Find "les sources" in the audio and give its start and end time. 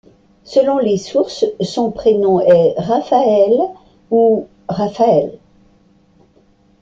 0.79-1.45